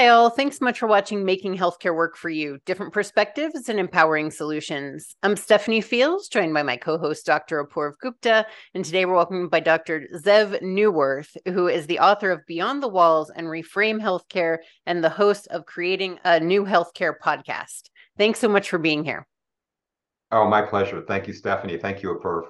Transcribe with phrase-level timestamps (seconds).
[0.00, 0.30] Hi, all.
[0.30, 5.14] Thanks so much for watching Making Healthcare Work for You Different Perspectives and Empowering Solutions.
[5.22, 7.62] I'm Stephanie Fields, joined by my co host, Dr.
[7.62, 8.46] Apoorv Gupta.
[8.72, 10.08] And today we're welcomed by Dr.
[10.14, 15.10] Zeev Neuwirth, who is the author of Beyond the Walls and Reframe Healthcare and the
[15.10, 17.90] host of Creating a New Healthcare podcast.
[18.16, 19.26] Thanks so much for being here.
[20.32, 21.04] Oh, my pleasure.
[21.06, 21.76] Thank you, Stephanie.
[21.76, 22.44] Thank you, Apoorv.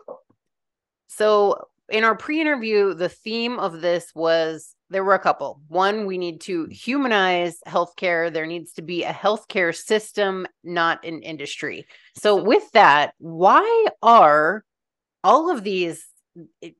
[1.08, 5.60] So, in our pre interview, the theme of this was there were a couple.
[5.68, 6.72] One, we need to mm.
[6.72, 8.32] humanize healthcare.
[8.32, 11.86] There needs to be a healthcare system, not an industry.
[12.16, 14.64] So, with that, why are
[15.22, 16.06] all of these,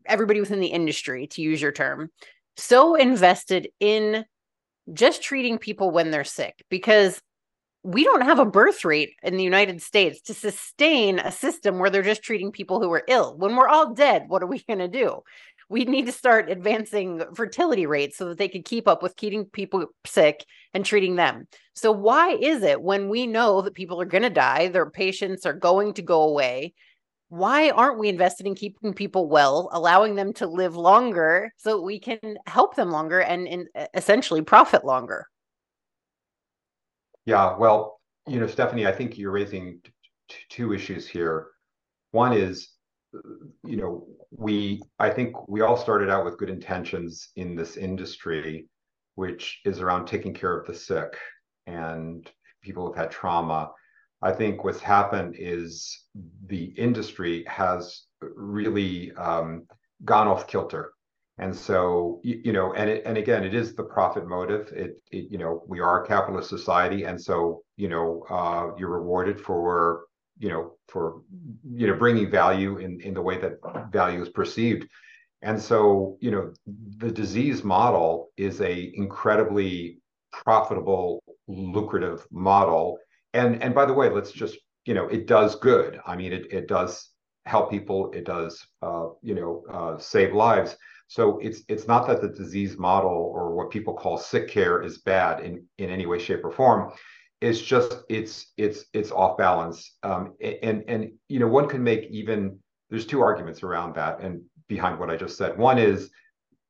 [0.06, 2.10] everybody within the industry, to use your term,
[2.56, 4.24] so invested in
[4.92, 6.64] just treating people when they're sick?
[6.68, 7.20] Because
[7.82, 11.88] we don't have a birth rate in the United States to sustain a system where
[11.88, 13.38] they're just treating people who are ill.
[13.38, 15.22] When we're all dead, what are we going to do?
[15.70, 19.44] We need to start advancing fertility rates so that they could keep up with keeping
[19.46, 21.46] people sick and treating them.
[21.74, 25.46] So, why is it when we know that people are going to die, their patients
[25.46, 26.74] are going to go away?
[27.28, 32.00] Why aren't we invested in keeping people well, allowing them to live longer so we
[32.00, 35.26] can help them longer and, and essentially profit longer?
[37.26, 39.80] Yeah, well, you know, Stephanie, I think you're raising
[40.28, 41.46] t- two issues here.
[42.10, 42.70] One is,
[43.64, 48.66] you know, we, I think we all started out with good intentions in this industry,
[49.14, 51.16] which is around taking care of the sick
[51.66, 52.30] and
[52.62, 53.70] people who've had trauma.
[54.22, 56.04] I think what's happened is
[56.46, 59.66] the industry has really um,
[60.04, 60.92] gone off kilter
[61.40, 64.70] and so, you, you know, and it, and again, it is the profit motive.
[64.76, 68.90] It, it, you know, we are a capitalist society, and so, you know, uh, you're
[68.90, 70.04] rewarded for,
[70.40, 71.22] you know, for,
[71.72, 73.58] you know, bringing value in in the way that
[73.92, 74.88] value is perceived.
[75.42, 76.52] And so, you know,
[76.98, 80.00] the disease model is a incredibly
[80.32, 82.98] profitable, lucrative model.
[83.34, 86.00] And and by the way, let's just, you know, it does good.
[86.04, 87.10] I mean, it it does
[87.46, 88.10] help people.
[88.12, 90.76] It does, uh, you know, uh, save lives
[91.10, 94.98] so it's it's not that the disease model or what people call sick care is
[94.98, 96.92] bad in in any way, shape, or form.
[97.40, 99.96] It's just it's it's it's off balance.
[100.02, 102.58] Um, and and you know one can make even
[102.90, 105.56] there's two arguments around that and behind what I just said.
[105.56, 106.10] One is,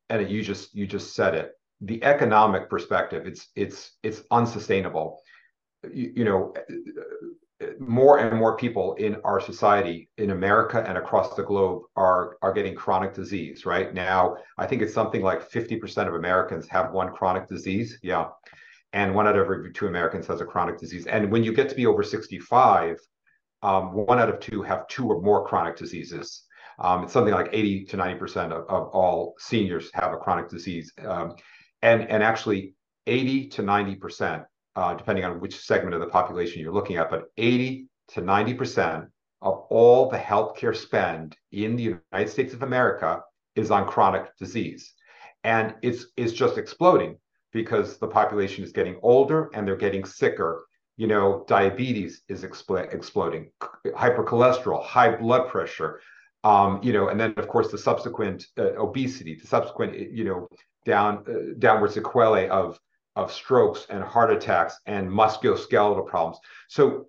[0.09, 3.27] and you just you just said it, the economic perspective.
[3.27, 5.21] It's it's it's unsustainable.
[5.93, 6.55] You, you know,
[7.79, 12.53] more and more people in our society in America and across the globe are are
[12.53, 17.13] getting chronic disease right now I think it's something like 50% of Americans have one
[17.13, 18.29] chronic disease yeah
[18.93, 21.07] and one out of every two Americans has a chronic disease.
[21.07, 22.97] And when you get to be over 65
[23.63, 26.45] um, one out of two have two or more chronic diseases.
[26.79, 30.93] Um, it's something like 80 to 90% of, of all seniors have a chronic disease.
[31.05, 31.35] Um,
[31.83, 32.75] and and actually
[33.07, 34.45] 80 to 90%
[34.77, 39.07] uh, depending on which segment of the population you're looking at, but 80 to 90%
[39.43, 43.21] of all the healthcare spend in the United States of America
[43.57, 44.95] is on chronic disease.
[45.45, 47.19] And it's, it's just exploding
[47.53, 50.67] because the population is getting older and they're getting sicker.
[50.97, 53.51] You know, diabetes is expl- exploding,
[53.87, 56.01] hypercholesterol, high blood pressure,
[56.45, 60.49] um, you know, and then of course the subsequent uh, obesity, the subsequent, you know,
[60.85, 62.79] down uh, downward sequelae of
[63.17, 66.39] of strokes and heart attacks and musculoskeletal problems.
[66.69, 67.07] So,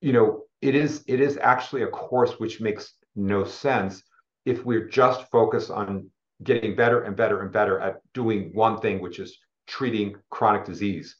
[0.00, 4.02] you know, it is it is actually a course which makes no sense
[4.44, 6.10] if we're just focused on
[6.42, 11.16] getting better and better and better at doing one thing, which is treating chronic disease.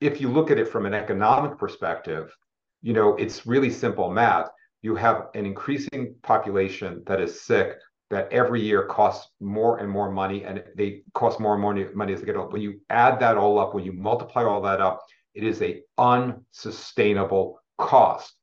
[0.00, 2.34] If you look at it from an economic perspective,
[2.80, 4.48] you know, it's really simple math.
[4.82, 7.78] You have an increasing population that is sick
[8.10, 12.12] that every year costs more and more money and they cost more and more money
[12.12, 12.52] as they get old.
[12.52, 15.02] When you add that all up, when you multiply all that up,
[15.34, 18.34] it is a unsustainable cost.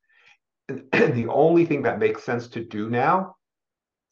[0.68, 3.36] And the only thing that makes sense to do now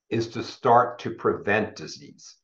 [0.10, 2.36] is to start to prevent disease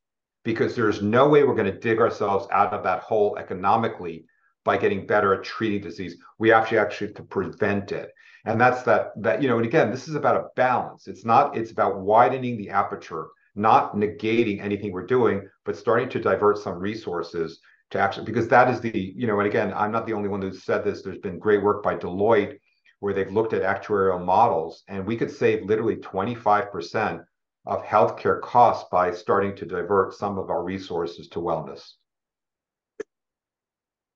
[0.45, 4.25] because there's no way we're going to dig ourselves out of that hole economically
[4.63, 6.15] by getting better at treating disease.
[6.39, 8.11] We actually actually to prevent it.
[8.45, 11.07] And that's that that you know and again this is about a balance.
[11.07, 16.19] It's not it's about widening the aperture not negating anything we're doing but starting to
[16.19, 17.59] divert some resources
[17.89, 20.41] to actually because that is the you know and again i'm not the only one
[20.41, 21.01] who said this.
[21.01, 22.59] There's been great work by deloitte
[22.99, 27.23] where they've looked at actuarial models and we could save literally 25%
[27.65, 31.93] of healthcare costs by starting to divert some of our resources to wellness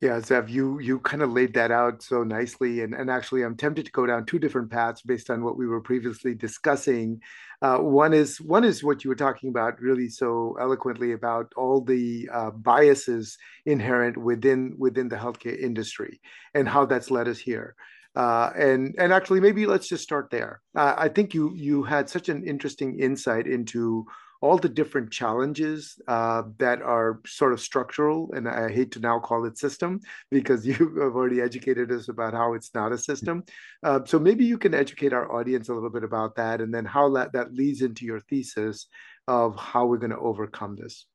[0.02, 3.58] Yeah, Zeev, you you kind of laid that out so nicely, and and actually, I'm
[3.58, 7.20] tempted to go down two different paths based on what we were previously discussing.
[7.62, 11.82] Uh, one is one is what you were talking about really so eloquently about all
[11.82, 16.22] the uh, biases inherent within within the healthcare industry
[16.54, 17.76] and how that's led us here.
[18.20, 20.60] Uh, and and actually, maybe let's just start there.
[20.76, 24.06] Uh, I think you you had such an interesting insight into
[24.42, 29.20] all the different challenges uh, that are sort of structural, and I hate to now
[29.20, 30.02] call it system
[30.32, 33.46] because you have already educated us about how it's not a system.
[33.84, 36.84] Uh, so maybe you can educate our audience a little bit about that, and then
[36.84, 38.88] how that that leads into your thesis
[39.30, 41.06] of how we're going to overcome this.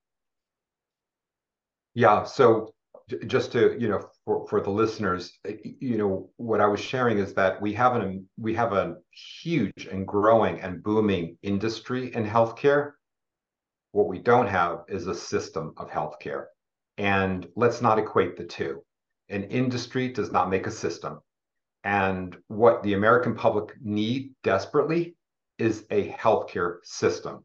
[1.93, 2.25] Yeah.
[2.25, 2.74] So
[3.27, 7.19] just to you know for, for the listeners eh, you know what i was sharing
[7.19, 8.97] is that we have an we have a
[9.43, 12.93] huge and growing and booming industry in healthcare
[13.95, 16.47] what we don't have is a system of healthcare.
[16.99, 18.83] And let's not equate the two.
[19.29, 21.21] An industry does not make a system.
[21.85, 25.15] And what the American public need desperately
[25.59, 27.45] is a healthcare system.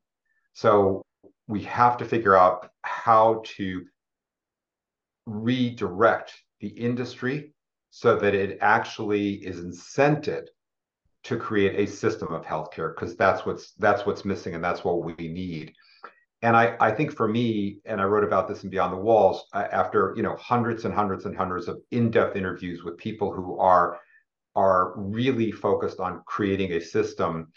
[0.54, 1.04] So
[1.48, 3.86] we have to figure out how to
[5.30, 7.54] redirect the industry
[7.90, 10.48] so that it actually is incented
[11.24, 15.04] to create a system of healthcare because that's what's that's what's missing and that's what
[15.04, 15.74] we need.
[16.42, 19.46] And I, I think for me, and I wrote about this in Beyond the Walls,
[19.54, 24.00] after you know hundreds and hundreds and hundreds of in-depth interviews with people who are
[24.56, 27.52] are really focused on creating a system,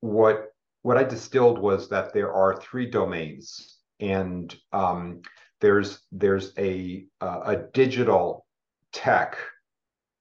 [0.00, 0.52] what
[0.82, 5.22] what I distilled was that there are three domains, and um,
[5.60, 8.46] there's there's a a digital
[8.92, 9.36] tech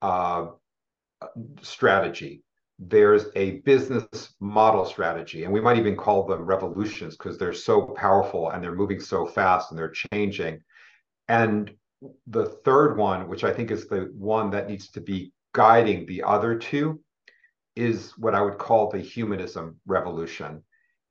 [0.01, 0.47] uh,
[1.61, 2.43] strategy
[2.77, 7.81] there's a business model strategy, and we might even call them revolutions because they're so
[7.81, 10.61] powerful and they're moving so fast and they're changing.
[11.27, 11.71] And
[12.27, 16.23] the third one, which I think is the one that needs to be guiding the
[16.23, 16.99] other two,
[17.77, 20.61] is what I would call the humanism revolution.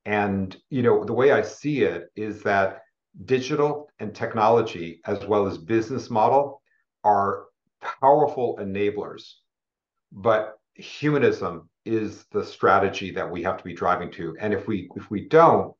[0.04, 2.82] And you know, the way I see it is that
[3.25, 6.61] digital and technology, as well as business model,
[7.05, 7.44] are
[8.00, 9.34] powerful enablers,
[10.12, 14.37] but humanism is the strategy that we have to be driving to.
[14.40, 15.75] And if we if we don't,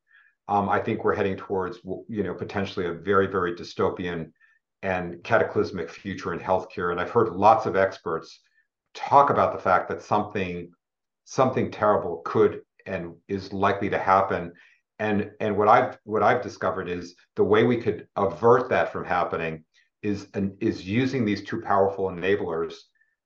[0.49, 1.79] um, I think we're heading towards
[2.09, 4.31] you know potentially a very very dystopian
[4.83, 6.91] and cataclysmic future in healthcare.
[6.91, 8.41] And I've heard lots of experts
[8.93, 10.71] talk about the fact that something
[11.25, 14.53] something terrible could and is likely to happen.
[14.99, 19.05] And and what I've what I've discovered is the way we could avert that from
[19.05, 19.64] happening
[20.02, 22.75] is an, is using these two powerful enablers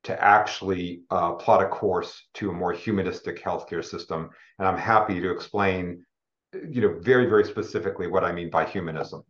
[0.04, 4.30] to actually uh, plot a course to a more humanistic healthcare system.
[4.58, 6.04] And I'm happy to explain,
[6.52, 9.22] you know, very, very specifically what I mean by humanism.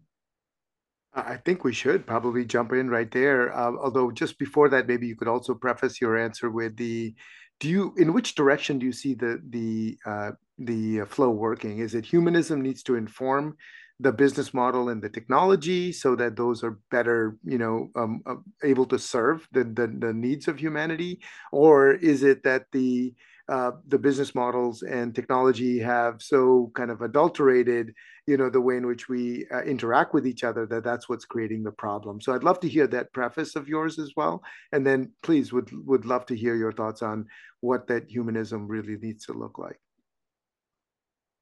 [1.15, 3.53] I think we should probably jump in right there.
[3.57, 7.15] Uh, although just before that, maybe you could also preface your answer with the,
[7.61, 11.79] do you, in which direction do you see the the uh, the flow working?
[11.79, 13.57] Is it humanism needs to inform
[14.01, 18.37] the business model and the technology so that those are better you know um, uh,
[18.63, 21.21] able to serve the, the, the needs of humanity?
[21.53, 23.15] Or is it that the
[23.49, 27.95] uh, the business models and technology have so kind of adulterated
[28.27, 31.25] you know the way in which we uh, interact with each other that that's what's
[31.25, 32.21] creating the problem?
[32.21, 34.43] So i'd love to hear that preface of yours as well.
[34.73, 37.27] And then please would would love to hear your thoughts on
[37.61, 39.81] what that humanism really needs to look like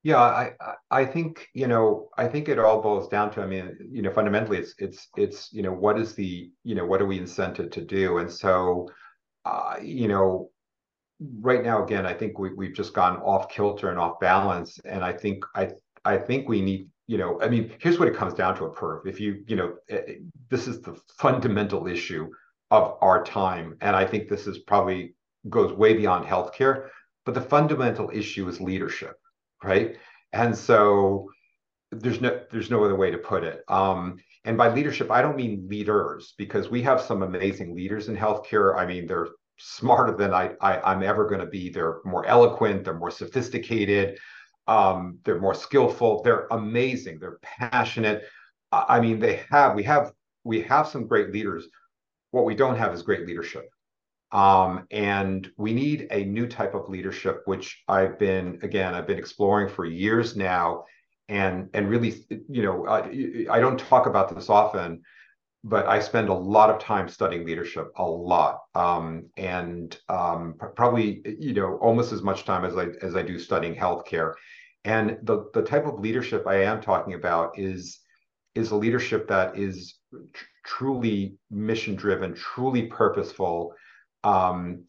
[0.07, 0.53] yeah, I
[0.89, 4.13] I think you know I think it all boils down to I mean you know
[4.13, 7.73] fundamentally it's it's it's you know what is the you know what are we incented
[7.73, 8.19] to do?
[8.19, 8.89] And so
[9.45, 10.51] uh, you know
[11.41, 14.79] right now again I think we we've just gone off kilter and off balance.
[14.85, 15.71] And I think I
[16.05, 19.09] I think we need you know I mean here's what it comes down to Apoorv
[19.09, 20.15] if you you know eh, eh,
[20.51, 22.31] this is the fundamental issue
[22.71, 23.77] of our time.
[23.81, 25.17] And I think this is probably
[25.51, 26.91] goes way beyond healthcare.
[27.25, 29.17] But the fundamental issue is leadership
[29.63, 29.97] right?
[30.33, 31.29] And so
[31.93, 33.63] there's no there's no other way to put it.
[33.69, 38.17] Um, and by leadership, I don't mean leaders because we have some amazing leaders in
[38.17, 38.77] healthcare.
[38.77, 41.71] I mean, they're smarter than I, I am ever going to be.
[41.71, 42.85] They're more eloquent.
[42.85, 44.19] They're more sophisticated.
[44.69, 46.23] Um, they're more skillful.
[46.23, 47.19] They're amazing.
[47.19, 48.25] They're passionate.
[48.73, 50.13] I mean, they have we have
[50.45, 51.67] we have some great leaders.
[52.31, 53.69] What we don't have is great leadership.
[54.33, 59.19] Um, and we need a new type of leadership, which I've been, again, I've been
[59.19, 60.85] exploring for years now.
[61.29, 65.03] And, and really, you know, I, I don't talk about this often,
[65.67, 71.23] but I spend a lot of time studying leadership, a lot, um, and um, probably
[71.41, 74.35] you know almost as much time as I as I do studying healthcare.
[74.85, 77.99] And the the type of leadership I am talking about is
[78.55, 79.97] is a leadership that is
[80.33, 83.75] tr- truly mission driven, truly purposeful,
[84.27, 84.85] um,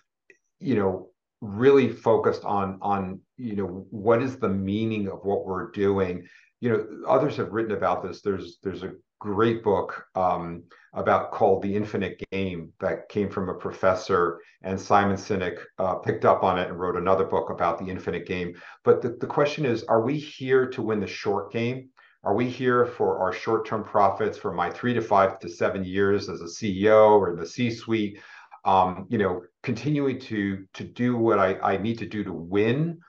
[0.60, 1.10] you know,
[1.42, 6.28] really focused on on you know what is the meaning of what we're doing.
[6.60, 8.22] You know, others have written about this.
[8.22, 10.64] There's there's a great book um,
[10.94, 16.26] about called The Infinite Game that came from a professor, and Simon Sinek uh, picked
[16.26, 18.56] up on it and wrote another book about the infinite game.
[18.84, 21.90] But the, the question is, are we here to win the short game?
[22.24, 26.28] Are we here for our short-term profits for my three to five to seven years
[26.28, 28.20] as a CEO or in the C-suite?
[28.68, 33.00] Um, you know, continuing to to do what I, I need to do to win,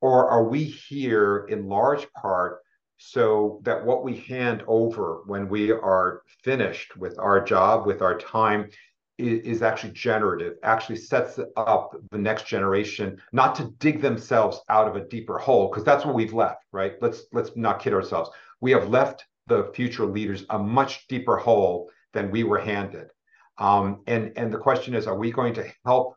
[0.00, 2.60] or are we here in large part
[2.98, 8.16] so that what we hand over when we are finished with our job, with our
[8.18, 8.70] time,
[9.18, 14.86] is, is, actually generative, actually sets up the next generation not to dig themselves out
[14.88, 16.94] of a deeper hole, because that's what we've left, right?
[17.00, 18.30] Let's let's not kid ourselves.
[18.60, 23.08] We have left the future leaders a much deeper hole than we were handed.
[23.58, 26.16] Um, and and the question is, are we going to help,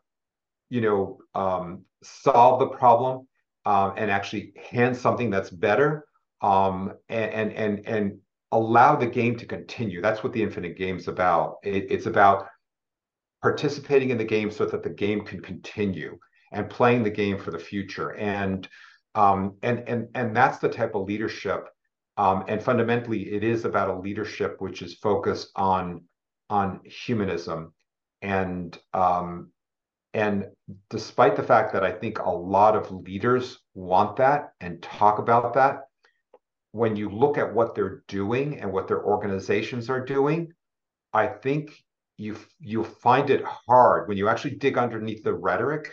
[0.70, 3.26] you know, um, solve the problem
[3.66, 6.04] um, and actually hand something that's better?
[6.42, 8.18] um, and and and
[8.50, 10.02] allow the game to continue.
[10.02, 11.56] That's what the infinite game's about.
[11.62, 12.46] It, it's about
[13.40, 16.18] participating in the game so that the game can continue
[16.52, 18.10] and playing the game for the future.
[18.16, 18.68] And
[19.14, 21.68] um, and and and that's the type of leadership.
[22.18, 26.02] Um, and fundamentally, it is about a leadership which is focused on
[26.50, 27.72] on humanism
[28.22, 29.50] and um,
[30.14, 30.46] and
[30.90, 35.54] despite the fact that I think a lot of leaders want that and talk about
[35.54, 35.86] that,
[36.72, 40.52] when you look at what they're doing and what their organizations are doing,
[41.12, 41.72] I think
[42.18, 45.92] you you find it hard when you actually dig underneath the rhetoric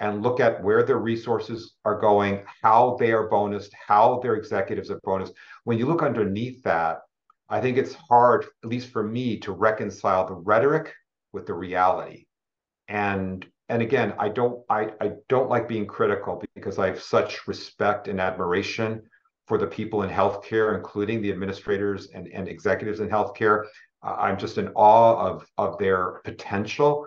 [0.00, 4.90] and look at where their resources are going, how they are bonused, how their executives
[4.90, 5.32] are bonused.
[5.64, 6.98] When you look underneath that,
[7.52, 10.94] I think it's hard, at least for me, to reconcile the rhetoric
[11.34, 12.24] with the reality.
[12.88, 17.46] And and again, I don't I, I don't like being critical because I have such
[17.46, 19.02] respect and admiration
[19.46, 23.66] for the people in healthcare, including the administrators and, and executives in healthcare.
[24.02, 27.06] I'm just in awe of, of their potential,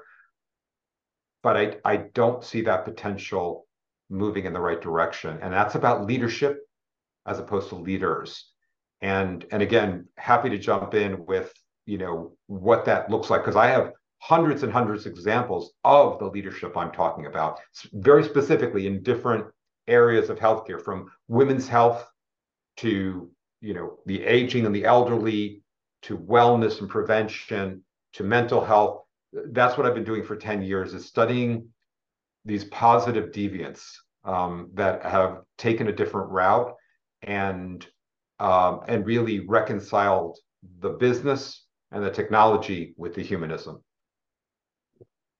[1.42, 3.68] but I, I don't see that potential
[4.10, 5.40] moving in the right direction.
[5.42, 6.60] And that's about leadership
[7.26, 8.55] as opposed to leaders.
[9.02, 11.54] And, and again, happy to jump in with,
[11.86, 16.18] you know, what that looks like, because I have hundreds and hundreds of examples of
[16.20, 17.60] the leadership I'm talking about,
[17.94, 19.46] very specifically in different
[19.88, 22.08] areas of healthcare, from women's health
[22.78, 23.30] to
[23.62, 25.62] you know the aging and the elderly
[26.02, 27.84] to wellness and prevention
[28.14, 29.04] to mental health.
[29.32, 31.70] That's what i've been doing for 10 years is studying
[32.46, 33.92] these positive deviants
[34.24, 36.74] um, that have taken a different route.
[37.22, 37.86] And
[38.40, 40.38] um, and really reconciled
[40.80, 43.82] the business and the technology with the humanism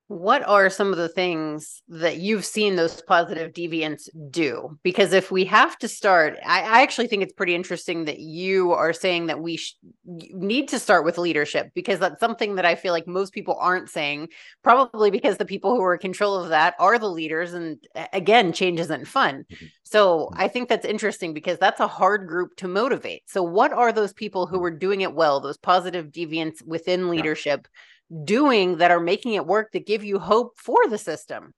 [0.08, 4.78] what are some of the things that you've seen those positive deviants do?
[4.84, 8.72] Because if we have to start, I, I actually think it's pretty interesting that you
[8.72, 12.76] are saying that we sh- need to start with leadership because that's something that I
[12.76, 14.28] feel like most people aren't saying,
[14.62, 17.52] probably because the people who are in control of that are the leaders.
[17.52, 19.44] And again, change isn't fun.
[19.50, 19.66] Mm-hmm.
[19.82, 20.40] So mm-hmm.
[20.40, 23.24] I think that's interesting because that's a hard group to motivate.
[23.26, 27.62] So, what are those people who are doing it well, those positive deviants within leadership?
[27.64, 27.80] Yeah
[28.24, 31.54] doing that are making it work that give you hope for the system.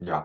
[0.00, 0.24] Yeah.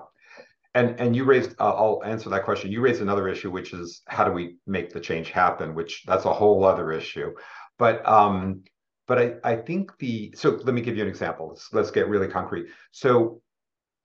[0.73, 2.71] And and you raised uh, i'll answer that question.
[2.71, 6.25] You raised another issue which is how do we make the change happen which that's
[6.25, 7.33] a whole other issue.
[7.79, 8.63] But um
[9.07, 11.49] but i i think the so let me give you an example.
[11.49, 12.67] Let's, let's get really concrete.
[12.91, 13.41] So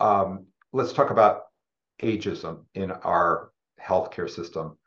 [0.00, 1.42] um let's talk about
[2.02, 4.78] ageism in our healthcare system.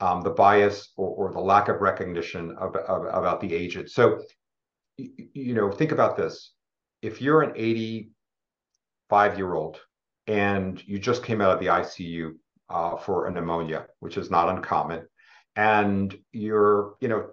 [0.00, 3.88] Um, the bias or, or, the lack of recognition of, of, about the aged.
[3.88, 4.20] So
[4.96, 6.52] you know, think about this.
[7.02, 9.80] If you're an 85 year old
[10.26, 12.32] and you just came out of the ICU
[12.70, 15.06] uh, for a pneumonia, which is not uncommon,
[15.56, 17.30] and you're, you know,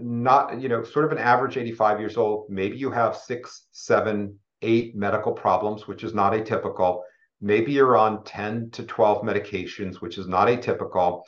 [0.00, 4.38] not, you know, sort of an average 85 years old, maybe you have six, seven,
[4.62, 7.02] eight medical problems, which is not atypical.
[7.40, 11.22] Maybe you're on 10 to 12 medications, which is not atypical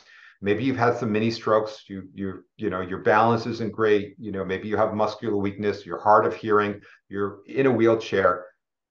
[0.45, 1.85] maybe you've had some mini strokes.
[1.89, 4.15] You you you know your balance isn't great.
[4.19, 8.47] You know maybe you have muscular weakness you're hard of hearing you're in a wheelchair.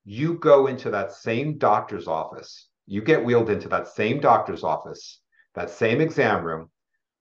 [0.05, 5.22] You go into that same doctor's office you get wheeled into that same doctor's office
[5.55, 6.69] that same exam room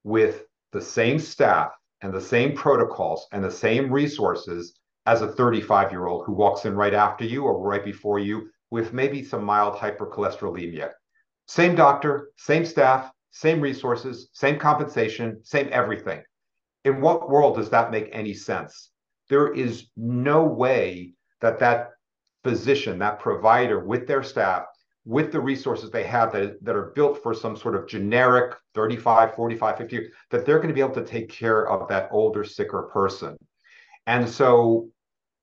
[0.03, 1.71] with the same staff
[2.01, 6.65] and the same protocols and the same resources as a 35 year old who walks
[6.65, 10.89] in right after you or right before you with maybe some mild hypercholesterolemia.
[11.47, 16.21] Same doctor same staff same resources, same compensation, same everything.
[16.85, 18.91] in what world does that make any sense?
[19.29, 21.91] There is no way that that
[22.43, 24.65] physician, that provider with their staff,
[25.05, 29.33] with the resources they have that, that are built for some sort of generic 35,
[29.33, 32.83] 45, 50, that they're going to be able to take care of that older, sicker
[32.83, 33.35] person.
[34.05, 34.89] And so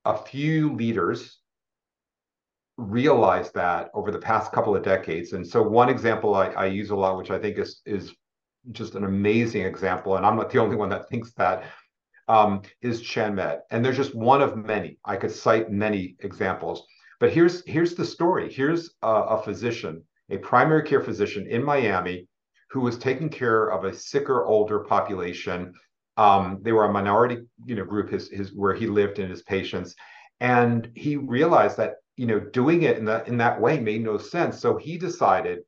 [0.04, 1.39] a few leaders
[2.80, 5.32] realized that over the past couple of decades.
[5.32, 8.12] And so one example I, I use a lot, which I think is is
[8.72, 11.64] just an amazing example, and I'm not the only one that thinks that,
[12.28, 13.60] um, is ChenMed.
[13.70, 14.98] And there's just one of many.
[15.04, 16.86] I could cite many examples.
[17.18, 18.52] But here's here's the story.
[18.52, 22.28] Here's a, a physician, a primary care physician in Miami,
[22.70, 25.72] who was taking care of a sicker, older population.
[26.16, 28.10] Um, they were a minority, you know, group.
[28.10, 29.94] His his where he lived and his patients,
[30.40, 34.18] and he realized that you know doing it in that in that way made no
[34.18, 34.60] sense.
[34.60, 35.60] So he decided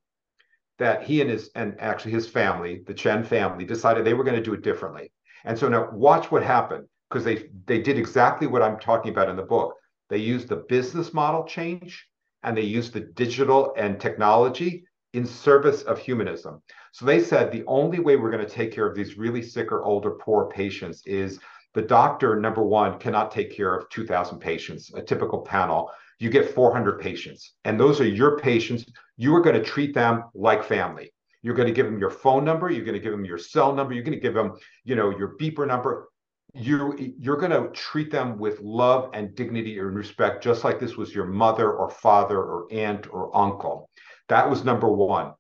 [0.79, 4.37] that he and his and actually his family, the Chen family, decided they were going
[4.37, 5.11] to do it differently.
[5.47, 9.31] And so now watch what happened because they they did exactly what I'm talking about
[9.31, 9.75] in the book.
[10.11, 12.07] They used the business model change
[12.43, 16.61] and they used the digital and technology in service of humanism.
[16.93, 19.73] So they said the only way we're going to take care of these really sick
[19.73, 21.41] or older, poor patients is
[21.75, 25.91] the doctor, number one, cannot take care of 2,000 patients, a typical panel.
[26.23, 28.85] You get 400 patients, and those are your patients.
[29.17, 31.13] You are going to treat them like family.
[31.43, 32.71] You're going to give them your phone number.
[32.71, 33.93] You're going to give them your cell number.
[33.93, 34.53] You're going to give them,
[34.85, 36.09] you know, your beeper number
[36.55, 40.97] you you're going to treat them with love and dignity and respect just like this
[40.97, 43.89] was your mother or father or aunt or uncle
[44.29, 45.33] that was number one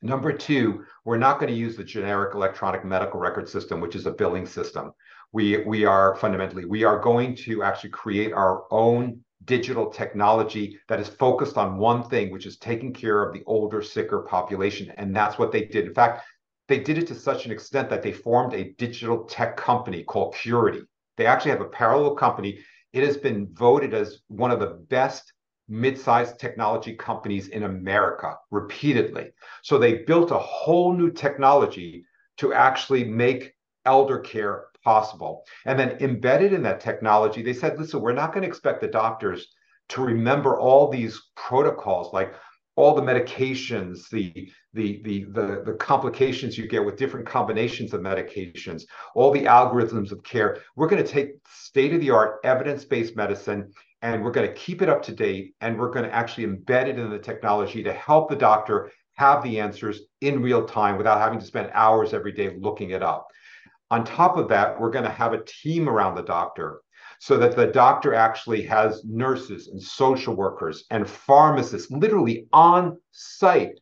[0.00, 4.06] number two we're not going to use the generic electronic medical record system which is
[4.06, 4.90] a billing system
[5.32, 11.00] we we are fundamentally we are going to actually create our own digital technology that
[11.00, 15.14] is focused on one thing which is taking care of the older sicker population and
[15.14, 16.22] that's what they did in fact
[16.68, 20.34] they did it to such an extent that they formed a digital tech company called
[20.34, 20.82] Curity.
[21.16, 22.60] They actually have a parallel company.
[22.92, 25.32] It has been voted as one of the best
[25.68, 29.30] mid-sized technology companies in America repeatedly.
[29.62, 32.04] So they built a whole new technology
[32.38, 33.54] to actually make
[33.84, 35.44] elder care possible.
[35.66, 38.88] And then embedded in that technology, they said, listen, we're not going to expect the
[38.88, 39.46] doctors
[39.90, 42.34] to remember all these protocols like
[42.76, 44.32] all the medications, the,
[44.72, 48.82] the, the, the, the complications you get with different combinations of medications,
[49.16, 50.58] all the algorithms of care.
[50.76, 54.54] We're going to take state of the art evidence based medicine and we're going to
[54.54, 57.82] keep it up to date and we're going to actually embed it in the technology
[57.82, 62.14] to help the doctor have the answers in real time without having to spend hours
[62.14, 63.26] every day looking it up.
[63.90, 66.80] On top of that, we're going to have a team around the doctor
[67.20, 73.80] so that the doctor actually has nurses and social workers and pharmacists literally on site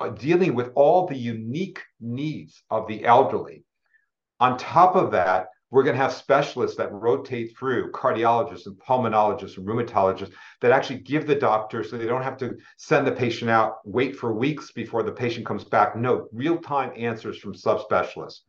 [0.00, 3.64] uh, dealing with all the unique needs of the elderly.
[4.38, 9.58] On top of that, we're going to have specialists that rotate through cardiologists and pulmonologists
[9.58, 13.50] and rheumatologists that actually give the doctor so they don't have to send the patient
[13.50, 15.94] out, wait for weeks before the patient comes back.
[15.96, 18.40] No, real time answers from subspecialists.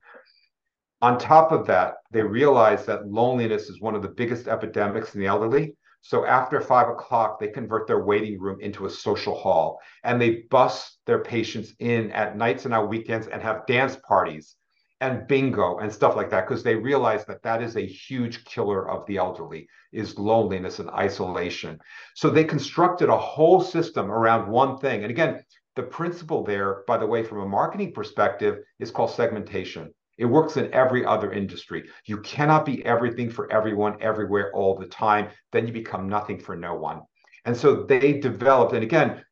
[1.01, 5.21] On top of that, they realize that loneliness is one of the biggest epidemics in
[5.21, 5.77] the elderly.
[6.01, 10.43] So after five o'clock, they convert their waiting room into a social hall and they
[10.49, 14.57] bus their patients in at nights and on weekends and have dance parties
[14.99, 18.89] and bingo and stuff like that because they realize that that is a huge killer
[18.89, 21.79] of the elderly is loneliness and isolation.
[22.15, 25.03] So they constructed a whole system around one thing.
[25.03, 25.43] And again
[25.75, 30.57] the principle there by the way from a marketing perspective is called segmentation it works
[30.57, 31.89] in every other industry.
[32.05, 35.29] You cannot be everything for everyone, everywhere, all the time.
[35.53, 37.01] Then you become nothing for no one.
[37.45, 39.23] And so they developed, and again,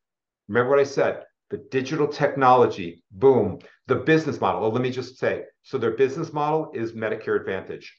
[0.48, 4.70] remember what I said the digital technology, boom, the business model.
[4.70, 7.94] Let me just say so their business model is Medicare Advantage.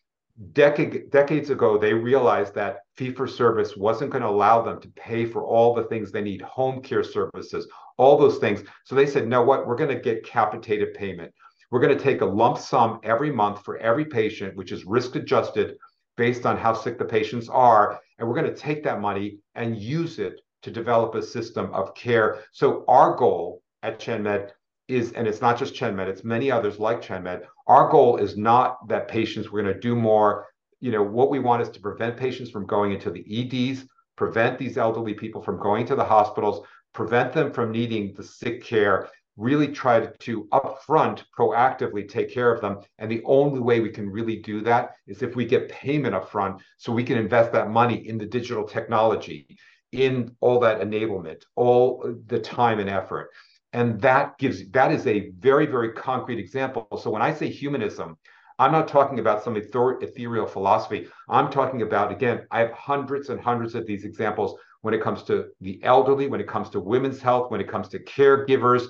[0.54, 4.88] Decade, decades ago, they realized that fee for service wasn't going to allow them to
[4.90, 8.64] pay for all the things they need home care services, all those things.
[8.86, 9.68] So they said, no, what?
[9.68, 11.34] We're going to get capitated payment.
[11.72, 15.16] We're going to take a lump sum every month for every patient, which is risk
[15.16, 15.78] adjusted
[16.18, 18.00] based on how sick the patients are.
[18.18, 21.96] And we're going to take that money and use it to develop a system of
[21.96, 22.40] care.
[22.52, 24.52] So our goal at ChenMed
[24.88, 27.44] is, and it's not just ChenMed, it's many others like ChenMed.
[27.68, 30.48] Our goal is not that patients, we're going to do more.
[30.82, 33.24] You know, what we want is to prevent patients from going into the
[33.72, 38.24] EDs, prevent these elderly people from going to the hospitals, prevent them from needing the
[38.24, 39.08] sick care,
[39.40, 42.80] really try to upfront proactively take care of them.
[42.98, 46.60] And the only way we can really do that is if we get payment upfront
[46.78, 49.48] so we can invest that money in the digital technology,
[49.94, 53.30] in all that enablement, all the time and effort.
[53.72, 56.88] And that gives that is a very, very concrete example.
[57.02, 58.18] So when I say humanism,
[58.58, 61.08] I'm not talking about some ethereal philosophy.
[61.30, 65.24] I'm talking about, again, I have hundreds and hundreds of these examples when it comes
[65.24, 68.88] to the elderly, when it comes to women's health, when it comes to caregivers,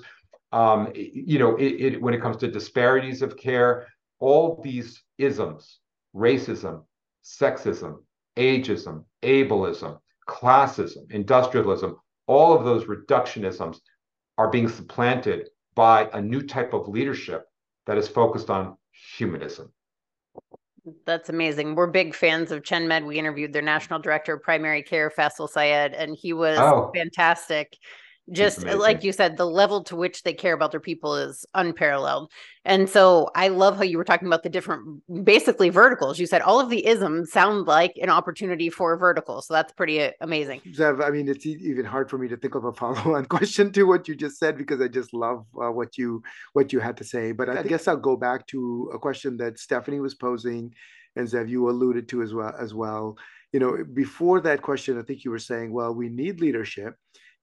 [0.52, 3.86] um, you know, it, it, when it comes to disparities of care,
[4.18, 5.78] all these isms,
[6.14, 6.84] racism,
[7.24, 7.98] sexism,
[8.36, 13.78] ageism, ableism, classism, industrialism, all of those reductionisms
[14.38, 17.44] are being supplanted by a new type of leadership
[17.86, 18.76] that is focused on
[19.16, 19.72] humanism.
[21.04, 21.74] That's amazing.
[21.74, 23.04] We're big fans of ChenMed.
[23.06, 26.90] We interviewed their national director of primary care, Faisal Syed, and he was oh.
[26.94, 27.76] fantastic
[28.30, 32.30] just like you said the level to which they care about their people is unparalleled.
[32.64, 36.18] And so i love how you were talking about the different basically verticals.
[36.18, 39.72] You said all of the isms sound like an opportunity for a vertical so that's
[39.72, 40.60] pretty uh, amazing.
[40.72, 43.84] Zeev, i mean it's even hard for me to think of a follow-on question to
[43.84, 47.04] what you just said because i just love uh, what you what you had to
[47.04, 47.32] say.
[47.32, 50.74] But i guess i'll go back to a question that stephanie was posing
[51.16, 53.16] and zeev you alluded to as well as well.
[53.52, 56.94] You know before that question i think you were saying well we need leadership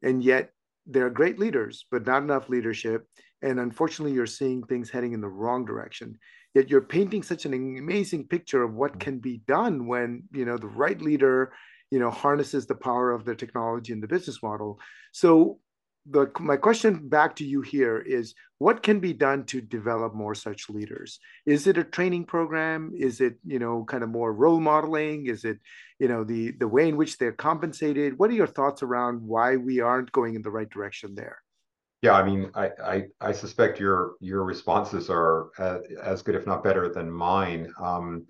[0.01, 0.51] and yet
[0.87, 3.05] they're great leaders, but not enough leadership.
[3.41, 6.17] And unfortunately, you're seeing things heading in the wrong direction.
[6.55, 10.57] Yet you're painting such an amazing picture of what can be done when you know
[10.57, 11.53] the right leader,
[11.91, 14.79] you know, harnesses the power of the technology and the business model.
[15.11, 15.59] So
[16.09, 20.35] the, my question back to you here is what can be done to develop more
[20.35, 21.19] such leaders?
[21.45, 22.93] Is it a training program?
[22.95, 25.27] Is it you know kind of more role modeling?
[25.27, 25.59] Is it
[25.99, 28.17] you know the the way in which they're compensated?
[28.17, 31.39] What are your thoughts around why we aren't going in the right direction there?
[32.01, 36.45] Yeah i mean i i, I suspect your your responses are as, as good if
[36.45, 37.71] not better than mine.
[37.81, 38.25] Um,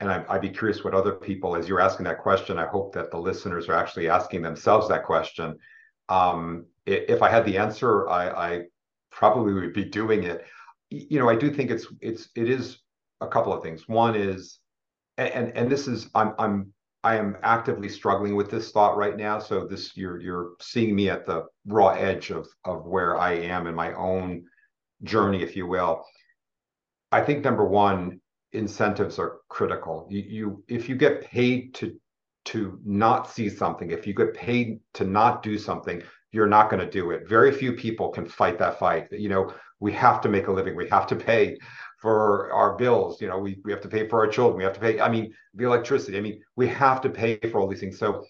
[0.00, 2.92] and I, would be curious what other people as you're asking that question i hope
[2.94, 5.56] that the listeners are actually asking themselves that question
[6.12, 8.62] um, if I had the answer, I, I
[9.10, 10.44] probably would be doing it.
[10.90, 12.78] You know, I do think it's it's it is
[13.22, 13.88] a couple of things.
[13.88, 14.58] One is,
[15.16, 16.72] and and this is I'm I'm
[17.02, 19.38] I am actively struggling with this thought right now.
[19.38, 23.66] So this you're you're seeing me at the raw edge of of where I am
[23.66, 24.44] in my own
[25.04, 26.04] journey, if you will.
[27.10, 28.20] I think number one,
[28.52, 30.06] incentives are critical.
[30.10, 31.98] You, you if you get paid to
[32.46, 36.02] to not see something, if you get paid to not do something,
[36.32, 37.28] you're not going to do it.
[37.28, 39.08] Very few people can fight that fight.
[39.12, 40.74] You know, we have to make a living.
[40.74, 41.58] We have to pay
[42.00, 43.20] for our bills.
[43.20, 44.56] You know, we, we have to pay for our children.
[44.56, 46.16] We have to pay, I mean, the electricity.
[46.18, 47.98] I mean, we have to pay for all these things.
[47.98, 48.24] So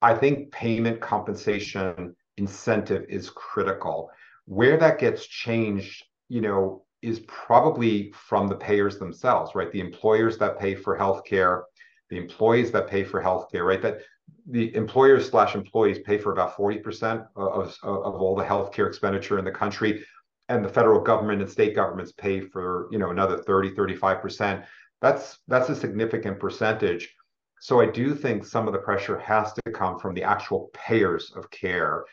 [0.00, 4.10] I think payment compensation incentive is critical.
[4.44, 9.70] Where that gets changed, you know, is probably from the payers themselves, right?
[9.72, 11.62] The employers that pay for healthcare,
[12.10, 13.82] the employees that pay for healthcare, right?
[13.82, 14.00] That
[14.46, 19.38] the employers slash employees pay for about 40% of, of, of all the healthcare expenditure
[19.38, 20.04] in the country.
[20.48, 24.64] And the federal government and state governments pay for, you know, another 30, 35%.
[25.00, 27.14] That's that's a significant percentage.
[27.60, 31.32] So I do think some of the pressure has to come from the actual payers
[31.36, 32.04] of care.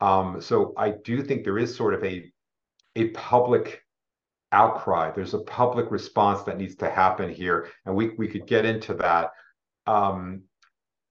[0.00, 2.30] Um, so I do think there is sort of a
[2.96, 3.82] a public
[4.52, 5.10] outcry.
[5.10, 8.94] There's a public response that needs to happen here, and we we could get into
[8.94, 9.30] that.
[9.86, 10.42] Um,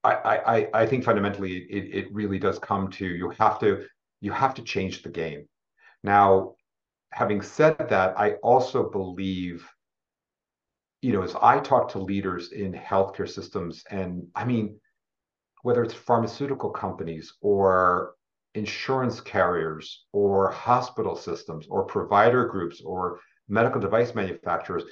[0.03, 3.85] I, I I think fundamentally it it really does come to you have to
[4.21, 5.47] you have to change the game.
[6.03, 6.55] Now,
[7.11, 9.67] having said that, I also believe,
[11.01, 14.79] you know, as I talk to leaders in healthcare systems, and I mean,
[15.63, 18.15] whether it's pharmaceutical companies or
[18.55, 24.83] insurance carriers or hospital systems or provider groups or medical device manufacturers,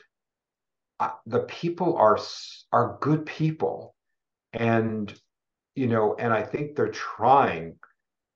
[1.00, 2.20] uh, the people are
[2.72, 3.96] are good people,
[4.54, 5.14] and
[5.76, 7.76] you know, and I think they're trying,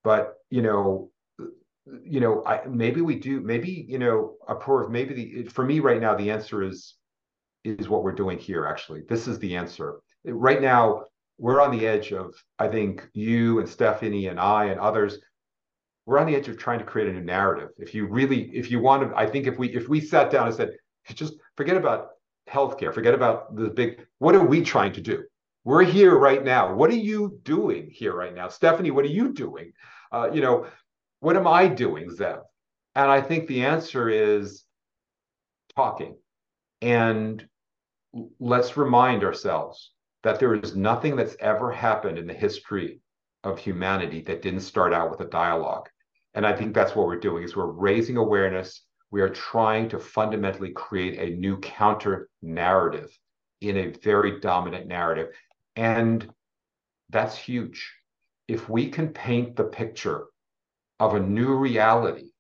[0.04, 1.12] but you know,
[2.06, 6.00] you know, I, maybe we do, maybe you know, Apoorv, maybe the for me right
[6.02, 6.96] now the answer is
[7.64, 8.66] is what we're doing here.
[8.66, 9.96] Actually, this is the answer
[10.26, 11.06] right now.
[11.40, 15.18] We're on the edge of, I think you and Stephanie and I and others
[16.06, 17.70] we're on the edge of trying to create a new narrative.
[17.78, 20.48] If you really, if you want to, I think if we if we sat down
[20.48, 20.72] and said,
[21.14, 22.10] just forget about
[22.50, 25.24] healthcare, forget about the big, what are we trying to do?
[25.64, 26.74] We're here right now.
[26.74, 28.92] What are you doing here right now, Stephanie?
[28.92, 29.72] What are you doing?
[30.12, 30.68] Uh, you know,
[31.22, 32.42] what am I doing, Zeev?
[32.96, 34.66] And I think the answer is
[35.76, 36.18] talking.
[36.82, 37.48] And
[38.40, 43.00] let's remind ourselves that there is nothing that's ever happened in the history
[43.44, 45.90] of humanity that didn't start out with a dialogue.
[46.34, 48.86] And I think that's what we're doing is we're raising awareness.
[49.12, 53.10] We are trying to fundamentally create a new counter narrative
[53.62, 55.28] in a very dominant narrative.
[55.76, 56.32] And
[57.10, 57.94] that's huge.
[58.48, 60.26] If we can paint the picture
[61.00, 62.32] of a new reality,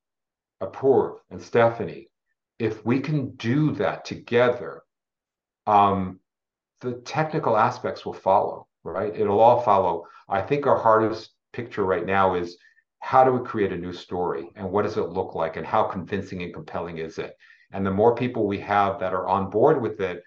[0.61, 2.09] Apoor and Stephanie,
[2.59, 4.83] if we can do that together,
[5.67, 6.19] um,
[6.81, 9.13] the technical aspects will follow, right?
[9.15, 10.05] It'll all follow.
[10.29, 12.57] I think our hardest picture right now is
[12.99, 15.83] how do we create a new story and what does it look like and how
[15.83, 17.35] convincing and compelling is it?
[17.71, 20.23] And the more people we have that are on board with it,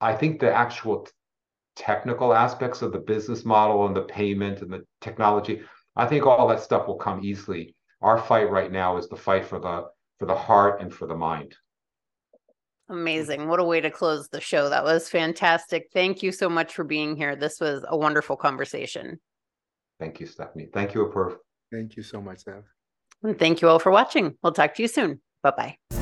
[0.00, 1.06] I think the actual
[1.76, 5.62] technical aspects of the business model and the payment and the technology,
[5.96, 7.74] I think all that stuff will come easily.
[8.00, 9.86] Our fight right now is the fight for the
[10.18, 11.56] for the heart and for the mind.
[12.90, 13.00] Mm.
[13.00, 13.48] Amazing.
[13.48, 14.68] What a way to close the show.
[14.68, 15.88] That was fantastic.
[15.92, 17.36] Thank you so much for being here.
[17.36, 19.20] This was a wonderful conversation.
[19.98, 20.68] Thank you, Stephanie.
[20.72, 21.36] Thank you, Apoorv.
[21.70, 22.62] Thank you so much, Zeev.
[23.22, 24.36] And thank you all for watching.
[24.42, 25.20] We'll talk to you soon.
[25.42, 25.99] Bye bye.